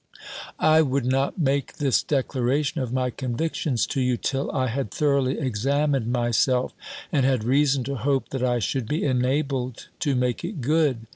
"I 0.57 0.81
would 0.81 1.05
not 1.05 1.37
make 1.37 1.73
this 1.73 2.01
declaration 2.01 2.81
of 2.81 2.91
my 2.91 3.11
convictions 3.11 3.85
to 3.85 4.01
you, 4.01 4.17
till 4.17 4.51
I 4.51 4.65
had 4.65 4.89
thoroughly 4.89 5.37
examined 5.37 6.07
myself, 6.11 6.73
and 7.11 7.23
had 7.23 7.43
reason 7.43 7.83
to 7.83 7.97
hope, 7.97 8.29
that 8.29 8.41
I 8.41 8.57
should 8.57 8.87
be 8.87 9.03
enabled 9.03 9.89
to 9.99 10.15
make 10.15 10.43
it 10.43 10.59
good. 10.59 11.05